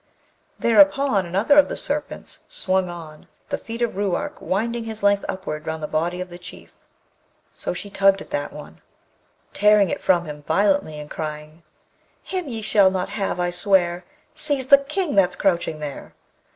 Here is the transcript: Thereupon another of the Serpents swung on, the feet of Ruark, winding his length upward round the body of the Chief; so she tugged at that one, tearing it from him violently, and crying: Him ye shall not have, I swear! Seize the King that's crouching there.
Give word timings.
Thereupon 0.57 1.27
another 1.27 1.59
of 1.59 1.69
the 1.69 1.75
Serpents 1.75 2.39
swung 2.47 2.89
on, 2.89 3.27
the 3.49 3.57
feet 3.59 3.83
of 3.83 3.95
Ruark, 3.95 4.41
winding 4.41 4.85
his 4.85 5.03
length 5.03 5.23
upward 5.29 5.67
round 5.67 5.83
the 5.83 5.87
body 5.87 6.19
of 6.19 6.29
the 6.29 6.39
Chief; 6.39 6.75
so 7.51 7.71
she 7.71 7.91
tugged 7.91 8.19
at 8.19 8.31
that 8.31 8.51
one, 8.51 8.81
tearing 9.53 9.89
it 9.91 10.01
from 10.01 10.25
him 10.25 10.41
violently, 10.41 10.99
and 10.99 11.11
crying: 11.11 11.61
Him 12.23 12.47
ye 12.47 12.63
shall 12.63 12.89
not 12.89 13.09
have, 13.09 13.39
I 13.39 13.51
swear! 13.51 14.03
Seize 14.33 14.69
the 14.69 14.79
King 14.79 15.13
that's 15.13 15.35
crouching 15.35 15.81
there. 15.81 16.15